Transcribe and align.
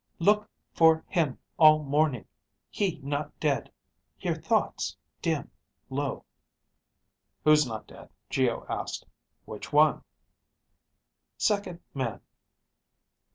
Look... 0.17 0.49
for... 0.73 1.03
him... 1.07 1.37
all... 1.59 1.83
morning. 1.83 2.25
He... 2.71 2.99
not... 3.03 3.39
dead... 3.39 3.71
hear... 4.17 4.33
thoughts... 4.33 4.97
dim... 5.21 5.51
low. 5.91 6.25
"Who's 7.43 7.67
not 7.67 7.85
dead?" 7.85 8.09
Geo 8.27 8.65
asked. 8.67 9.05
"Which 9.45 9.71
one?" 9.71 10.01
_Second... 11.37 11.81
man. 11.93 12.19